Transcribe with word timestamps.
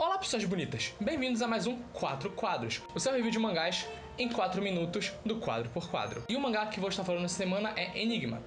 Olá 0.00 0.16
pessoas 0.16 0.46
bonitas, 0.46 0.94
bem-vindos 0.98 1.42
a 1.42 1.46
mais 1.46 1.66
um 1.66 1.76
4 1.92 2.30
Quadros, 2.30 2.80
o 2.94 2.98
seu 2.98 3.12
review 3.12 3.30
de 3.30 3.38
mangás 3.38 3.86
em 4.16 4.30
4 4.30 4.62
minutos 4.62 5.12
do 5.26 5.36
quadro 5.36 5.68
por 5.68 5.90
quadro. 5.90 6.24
E 6.26 6.34
o 6.34 6.40
mangá 6.40 6.64
que 6.68 6.80
vou 6.80 6.88
estar 6.88 7.04
falando 7.04 7.26
essa 7.26 7.34
semana 7.34 7.74
é 7.76 8.00
Enigma. 8.00 8.42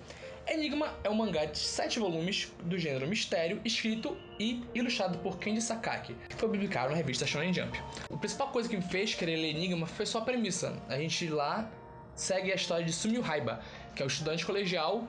Enigma 0.47 0.91
é 1.03 1.11
um 1.11 1.13
mangá 1.13 1.45
de 1.45 1.59
7 1.59 1.99
volumes 1.99 2.51
do 2.63 2.75
gênero 2.79 3.07
mistério, 3.07 3.61
escrito 3.63 4.17
e 4.39 4.63
ilustrado 4.73 5.19
por 5.19 5.37
Kenji 5.37 5.61
Sakaki, 5.61 6.15
que 6.27 6.35
foi 6.35 6.49
publicado 6.49 6.89
na 6.89 6.95
revista 6.95 7.27
Shonen 7.27 7.54
Jump. 7.54 7.79
A 8.11 8.17
principal 8.17 8.47
coisa 8.47 8.67
que 8.67 8.75
me 8.75 8.81
fez 8.81 9.13
querer 9.13 9.35
ler 9.35 9.51
Enigma 9.51 9.85
foi 9.85 10.07
sua 10.07 10.21
premissa. 10.21 10.81
A 10.89 10.97
gente 10.97 11.27
lá 11.27 11.70
segue 12.15 12.51
a 12.51 12.55
história 12.55 12.83
de 12.83 12.91
Sumio 12.91 13.23
Haiba, 13.23 13.61
que 13.95 14.01
é 14.01 14.05
um 14.05 14.07
estudante 14.07 14.43
colegial 14.43 15.07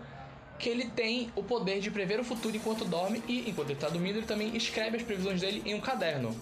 que 0.58 0.68
ele 0.68 0.86
tem 0.86 1.30
o 1.34 1.42
poder 1.42 1.80
de 1.80 1.90
prever 1.90 2.20
o 2.20 2.24
futuro 2.24 2.56
enquanto 2.56 2.84
dorme 2.84 3.22
e, 3.28 3.48
enquanto 3.50 3.68
ele 3.68 3.74
está 3.74 3.88
dormindo, 3.88 4.18
ele 4.18 4.26
também 4.26 4.56
escreve 4.56 4.96
as 4.96 5.02
previsões 5.02 5.40
dele 5.40 5.62
em 5.64 5.74
um 5.74 5.80
caderno. 5.80 6.34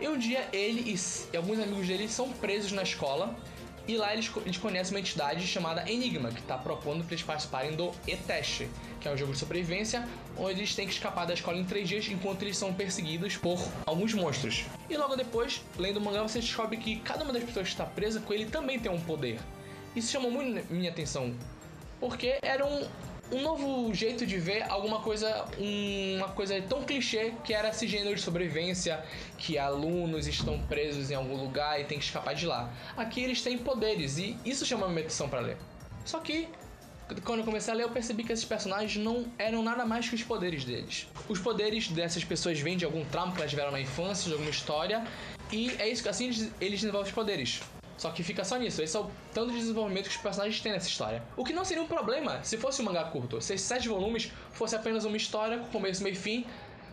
E 0.00 0.08
um 0.08 0.18
dia 0.18 0.48
ele 0.52 0.94
e 1.32 1.36
alguns 1.36 1.58
amigos 1.58 1.86
dele 1.86 2.08
são 2.08 2.30
presos 2.32 2.72
na 2.72 2.82
escola 2.82 3.34
e 3.86 3.96
lá 3.96 4.12
eles, 4.12 4.30
eles 4.44 4.56
conhecem 4.56 4.94
uma 4.94 5.00
entidade 5.00 5.46
chamada 5.46 5.88
Enigma, 5.90 6.30
que 6.30 6.40
está 6.40 6.56
propondo 6.56 7.04
para 7.04 7.14
eles 7.14 7.24
participarem 7.24 7.76
do 7.76 7.92
E-Teste, 8.06 8.68
que 9.00 9.06
é 9.06 9.10
um 9.10 9.16
jogo 9.16 9.32
de 9.32 9.38
sobrevivência 9.38 10.08
onde 10.36 10.60
eles 10.60 10.74
têm 10.74 10.86
que 10.86 10.94
escapar 10.94 11.26
da 11.26 11.34
escola 11.34 11.58
em 11.58 11.64
três 11.64 11.88
dias 11.88 12.08
enquanto 12.08 12.42
eles 12.42 12.56
são 12.56 12.72
perseguidos 12.72 13.36
por 13.36 13.58
alguns 13.86 14.14
monstros. 14.14 14.64
E 14.88 14.96
logo 14.96 15.16
depois, 15.16 15.62
lendo 15.78 15.98
o 15.98 16.00
mangá, 16.00 16.22
você 16.22 16.40
descobre 16.40 16.76
que 16.78 16.96
cada 16.96 17.24
uma 17.24 17.32
das 17.32 17.44
pessoas 17.44 17.66
que 17.66 17.74
está 17.74 17.84
presa 17.84 18.20
com 18.20 18.32
ele 18.32 18.46
também 18.46 18.78
tem 18.78 18.90
um 18.90 19.00
poder. 19.00 19.38
Isso 19.94 20.10
chamou 20.10 20.30
muito 20.30 20.72
minha 20.72 20.90
atenção, 20.90 21.34
porque 22.00 22.38
era 22.42 22.66
um, 22.66 22.88
um 23.32 23.40
novo 23.40 23.92
jeito 23.94 24.26
de 24.26 24.38
ver 24.38 24.62
alguma 24.70 25.00
coisa, 25.00 25.46
uma 26.16 26.28
coisa 26.28 26.60
tão 26.62 26.82
clichê 26.82 27.32
que 27.42 27.52
era 27.52 27.68
esse 27.68 27.86
gênero 27.86 28.14
de 28.14 28.20
sobrevivência, 28.20 29.02
que 29.38 29.58
alunos 29.58 30.26
estão 30.26 30.60
presos 30.66 31.10
em 31.10 31.14
algum 31.14 31.36
lugar 31.36 31.80
e 31.80 31.84
tem 31.84 31.98
que 31.98 32.04
escapar 32.04 32.34
de 32.34 32.46
lá. 32.46 32.72
Aqui 32.96 33.22
eles 33.22 33.42
têm 33.42 33.58
poderes 33.58 34.18
e 34.18 34.38
isso 34.44 34.64
chama 34.64 34.88
minha 34.88 35.00
atenção 35.00 35.28
para 35.28 35.40
ler. 35.40 35.56
Só 36.04 36.20
que 36.20 36.48
quando 37.24 37.40
eu 37.40 37.44
comecei 37.44 37.72
a 37.72 37.76
ler, 37.76 37.82
eu 37.82 37.90
percebi 37.90 38.24
que 38.24 38.32
esses 38.32 38.44
personagens 38.44 38.96
não 38.96 39.26
eram 39.38 39.62
nada 39.62 39.84
mais 39.84 40.08
que 40.08 40.14
os 40.14 40.22
poderes 40.22 40.64
deles. 40.64 41.06
Os 41.28 41.38
poderes 41.38 41.88
dessas 41.88 42.24
pessoas 42.24 42.58
vêm 42.60 42.76
de 42.76 42.84
algum 42.84 43.04
trauma 43.04 43.32
que 43.32 43.38
elas 43.38 43.50
tiveram 43.50 43.70
na 43.70 43.80
infância, 43.80 44.26
de 44.26 44.32
alguma 44.32 44.50
história, 44.50 45.04
e 45.52 45.70
é 45.78 45.88
isso 45.88 46.02
que 46.02 46.08
assim 46.08 46.26
eles, 46.26 46.50
eles 46.60 46.80
desenvolvem 46.80 47.08
os 47.08 47.14
poderes. 47.14 47.60
Só 47.96 48.10
que 48.10 48.22
fica 48.22 48.44
só 48.44 48.56
nisso. 48.56 48.82
Esse 48.82 48.96
é 48.96 49.00
o 49.00 49.10
tanto 49.32 49.52
de 49.52 49.58
desenvolvimento 49.58 50.08
que 50.08 50.16
os 50.16 50.22
personagens 50.22 50.60
têm 50.60 50.72
nessa 50.72 50.88
história. 50.88 51.22
O 51.36 51.44
que 51.44 51.52
não 51.52 51.64
seria 51.64 51.82
um 51.82 51.86
problema 51.86 52.42
se 52.42 52.56
fosse 52.56 52.82
um 52.82 52.84
mangá 52.84 53.04
curto. 53.04 53.40
Se 53.40 53.54
esses 53.54 53.66
sete 53.66 53.88
volumes 53.88 54.30
fosse 54.52 54.74
apenas 54.74 55.04
uma 55.04 55.16
história 55.16 55.58
com 55.58 55.66
começo, 55.66 56.02
meio 56.02 56.14
e 56.14 56.16
fim 56.16 56.46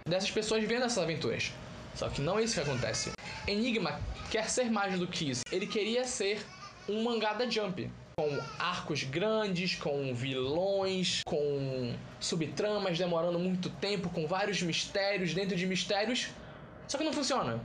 dessas 0.08 0.32
pessoas 0.32 0.64
vendo 0.64 0.86
essas 0.86 1.04
aventuras. 1.04 1.52
Só 1.96 2.10
que 2.10 2.22
não 2.22 2.40
é 2.40 2.44
isso 2.44 2.54
que 2.54 2.60
acontece. 2.62 3.12
Enigma 3.48 4.00
quer 4.30 4.50
ser 4.50 4.70
mais 4.70 4.98
do 5.00 5.08
que 5.08 5.30
isso. 5.30 5.42
Ele 5.52 5.68
queria 5.68 6.04
ser 6.06 6.46
um 6.88 7.04
mangá 7.04 7.34
da 7.34 7.50
Jump. 7.50 7.90
Com 8.18 8.40
arcos 8.60 9.04
grandes, 9.04 9.76
com 9.76 10.14
vilões, 10.14 11.22
com 11.26 11.96
subtramas 12.20 12.98
demorando 12.98 13.40
muito 13.40 13.70
tempo, 13.70 14.10
com 14.10 14.28
vários 14.28 14.62
mistérios 14.62 15.34
dentro 15.34 15.56
de 15.56 15.66
mistérios. 15.66 16.30
Só 16.88 16.98
que 16.98 17.04
não 17.04 17.14
funciona. 17.14 17.60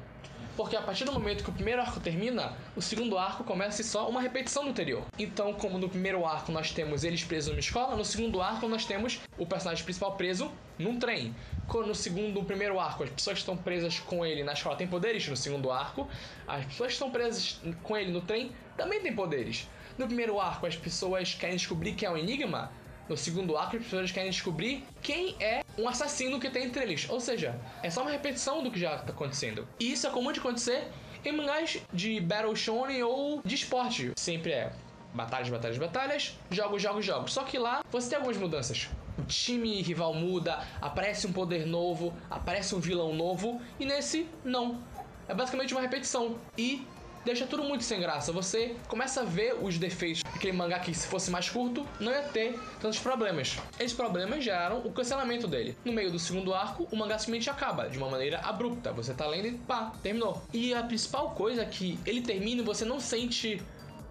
Porque 0.57 0.75
a 0.75 0.81
partir 0.81 1.05
do 1.05 1.13
momento 1.13 1.45
que 1.45 1.51
o 1.51 1.53
primeiro 1.53 1.83
arco 1.83 2.01
termina, 2.01 2.57
o 2.75 2.81
segundo 2.81 3.19
arco 3.19 3.45
começa 3.45 3.83
só 3.83 4.09
uma 4.09 4.23
repetição 4.23 4.65
do 4.65 4.71
anterior. 4.71 5.05
Então, 5.19 5.53
como 5.53 5.79
no 5.79 5.89
primeiro 5.89 6.25
arco 6.25 6.51
nós 6.51 6.73
temos 6.73 7.05
eles 7.05 7.23
presos 7.23 7.51
numa 7.51 7.61
escola, 7.61 7.95
no 7.95 8.05
segundo 8.05 8.41
arco 8.41 8.67
nós 8.67 8.87
temos 8.87 9.21
o 9.37 9.45
personagem 9.45 9.85
principal 9.85 10.17
preso 10.17 10.51
num 10.79 10.99
trem. 10.99 11.35
No 11.75 11.95
segundo, 11.95 12.41
no 12.41 12.45
primeiro 12.45 12.81
arco, 12.81 13.03
as 13.03 13.11
pessoas 13.11 13.35
que 13.35 13.41
estão 13.41 13.57
presas 13.57 13.99
com 13.99 14.25
ele 14.25 14.43
na 14.43 14.55
escola 14.55 14.77
têm 14.77 14.87
poderes, 14.87 15.29
no 15.29 15.37
segundo 15.37 15.71
arco, 15.71 16.09
as 16.47 16.65
pessoas 16.65 16.89
que 16.89 16.95
estão 16.95 17.11
presas 17.11 17.61
com 17.83 17.97
ele 17.97 18.11
no 18.11 18.23
trem 18.23 18.51
também 18.77 19.01
têm 19.01 19.15
poderes. 19.15 19.69
No 19.99 20.07
primeiro 20.07 20.41
arco, 20.41 20.67
as 20.67 20.77
pessoas 20.77 21.35
querem 21.35 21.57
descobrir 21.57 21.93
quem 21.93 22.09
é 22.09 22.11
o 22.11 22.17
enigma, 22.17 22.71
no 23.09 23.17
segundo 23.17 23.57
arco, 23.57 23.77
as 23.77 23.83
pessoas 23.85 24.11
querem 24.11 24.31
descobrir 24.31 24.85
quem 25.03 25.37
é 25.39 25.63
um 25.79 25.89
assassino 25.89 26.41
que 26.41 26.51
tem 26.51 26.65
entre 26.65 26.83
eles. 26.83 27.09
Ou 27.09 27.21
seja, 27.21 27.59
é 27.83 27.91
só 27.91 28.03
uma 28.03 28.11
repetição 28.11 28.63
do 28.63 28.71
que 28.71 28.79
já 28.79 28.97
está 28.97 29.13
acontecendo. 29.13 29.67
E 29.79 29.93
isso 29.93 30.07
é 30.07 30.11
comum 30.11 30.33
de 30.33 30.41
acontecer 30.41 30.89
em 31.25 31.33
mangás 31.33 31.79
de 31.93 32.21
Battle 32.21 32.55
Shonen 32.55 33.03
ou 33.03 33.41
de 33.45 33.55
esporte. 33.55 34.13
Sempre 34.17 34.53
é 34.53 34.73
batalhas, 35.13 35.49
batalhas, 35.49 35.79
batalhas, 35.79 36.39
jogos, 36.51 36.83
jogos, 36.83 37.05
jogos. 37.05 37.33
Só 37.33 37.43
que 37.43 37.59
lá 37.59 37.83
você 37.91 38.11
tem 38.11 38.17
algumas 38.17 38.37
mudanças. 38.37 38.89
O 39.19 39.23
time 39.25 39.81
rival 39.83 40.13
muda, 40.13 40.63
aparece 40.81 41.27
um 41.27 41.33
poder 41.33 41.67
novo, 41.67 42.15
aparece 42.31 42.75
um 42.75 42.81
vilão 42.81 43.15
novo, 43.15 43.61
e 43.81 43.87
nesse, 43.87 44.29
não. 44.45 44.83
É 45.27 45.35
basicamente 45.35 45.73
uma 45.73 45.81
repetição. 45.81 46.39
E 46.57 46.87
deixa 47.27 47.45
tudo 47.45 47.65
muito 47.65 47.83
sem 47.83 48.01
graça. 48.01 48.31
Você 48.31 48.77
começa 48.87 49.23
a 49.23 49.25
ver 49.25 49.57
os 49.61 49.77
defeitos 49.77 50.23
daquele 50.23 50.53
mangá 50.53 50.79
que, 50.79 50.95
se 50.95 51.09
fosse 51.09 51.29
mais 51.29 51.51
curto, 51.51 51.85
não 51.99 52.13
ia 52.13 52.23
ter 52.23 52.59
tantos 52.81 53.01
problemas. 53.01 53.59
Esses 53.81 53.93
problemas 53.93 54.45
geraram 54.45 54.79
o 54.79 54.93
cancelamento 54.93 55.49
dele. 55.49 55.77
No 55.85 55.93
meio 55.93 56.11
do 56.13 56.21
segundo 56.21 56.55
arco, 56.55 56.89
o 56.91 56.97
mangá 56.97 57.19
simplesmente 57.19 57.51
acaba 57.51 57.89
de 57.89 57.99
uma 57.99 58.09
maneira 58.09 58.39
abrupta. 58.39 58.93
Você 58.93 59.13
tá 59.13 59.27
lendo 59.27 59.49
e 59.49 59.53
pá, 59.53 59.93
terminou. 60.03 60.41
E 60.53 60.73
a 60.73 60.85
principal 60.85 61.31
coisa 61.31 61.63
é 61.63 61.65
que 61.65 61.99
ele 62.07 62.23
termina 62.23 62.63
e 62.63 62.65
você 62.65 62.85
não 62.85 63.01
sente 63.01 63.61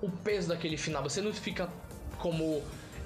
o 0.01 0.09
peso 0.09 0.49
daquele 0.49 0.75
final. 0.75 1.01
Você 1.01 1.21
não 1.21 1.33
fica 1.33 1.69
como 2.17 2.61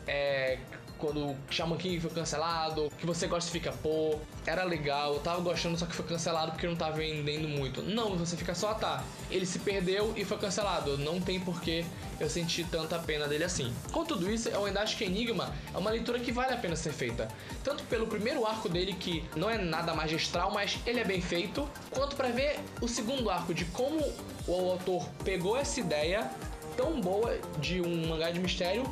é, 0.08 0.58
quando 1.00 1.36
Shaman 1.50 1.78
King 1.78 2.00
foi 2.00 2.12
cancelado, 2.12 2.92
que 2.98 3.06
você 3.06 3.28
gosta 3.28 3.50
e 3.50 3.52
fica, 3.52 3.72
pô, 3.72 4.20
era 4.46 4.64
legal, 4.64 5.14
eu 5.14 5.20
tava 5.20 5.42
gostando, 5.42 5.78
só 5.78 5.86
que 5.86 5.96
foi 5.96 6.06
cancelado 6.06 6.52
porque 6.52 6.68
não 6.68 6.76
tava 6.76 6.98
vendendo 6.98 7.48
muito. 7.48 7.82
Não, 7.82 8.16
você 8.16 8.36
fica 8.36 8.54
só, 8.54 8.74
tá, 8.74 9.04
ele 9.32 9.46
se 9.46 9.60
perdeu 9.60 10.14
e 10.16 10.26
foi 10.26 10.38
cancelado, 10.38 10.98
não 10.98 11.20
tem 11.20 11.40
porquê 11.40 11.86
eu 12.20 12.30
senti 12.30 12.64
tanta 12.66 13.00
pena 13.00 13.28
dele 13.28 13.46
assim. 13.46 13.74
Com 13.92 14.04
tudo 14.04 14.30
isso, 14.30 14.50
eu 14.50 14.66
ainda 14.66 14.82
acho 14.82 14.98
que 14.98 15.06
Enigma 15.06 15.54
é 15.74 15.78
uma 15.78 15.90
leitura 15.90 16.20
que 16.20 16.32
vale 16.32 16.54
a 16.54 16.58
pena 16.58 16.76
ser 16.76 16.92
feita. 16.92 17.30
Tanto 17.64 17.84
pelo 17.86 18.08
primeiro 18.08 18.46
arco 18.46 18.68
dele, 18.68 18.94
que 18.94 19.24
não 19.36 19.50
é 19.50 19.58
nada 19.58 19.94
magistral, 19.96 20.52
mas 20.52 20.78
ele 20.86 21.00
é 21.00 21.06
bem 21.06 21.22
feito, 21.22 21.68
quanto 21.92 22.16
para 22.16 22.30
ver 22.30 22.60
o 22.82 22.88
segundo 22.88 23.30
arco 23.30 23.54
de 23.54 23.66
como 23.66 24.00
o 24.48 24.72
autor 24.72 25.08
pegou 25.24 25.56
essa 25.56 25.80
ideia 25.80 26.30
tão 26.76 27.00
boa 27.02 27.38
de 27.60 27.82
um 27.82 28.08
mangá 28.08 28.32
de 28.32 28.40
mistério 28.40 28.84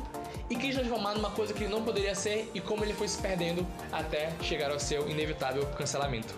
e 0.50 0.56
quis 0.56 0.74
transformar 0.74 1.14
numa 1.14 1.30
coisa 1.30 1.52
que 1.52 1.66
não 1.66 1.82
poderia 1.82 2.14
ser 2.14 2.50
e 2.54 2.60
como 2.60 2.84
ele 2.84 2.94
foi 2.94 3.08
se 3.08 3.20
perdendo 3.20 3.66
até 3.92 4.32
chegar 4.42 4.70
ao 4.70 4.78
seu 4.78 5.08
inevitável 5.08 5.66
cancelamento. 5.76 6.34